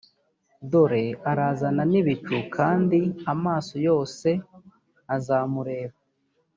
dore 0.71 1.03
arazana 1.31 1.83
n 1.91 1.93
ibicu 2.01 2.37
kandi 2.55 2.99
amaso 3.33 3.73
yose 3.87 4.29
azamureba 5.15 5.97